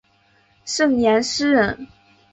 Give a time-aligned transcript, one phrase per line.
[0.65, 1.85] 盛彦师人。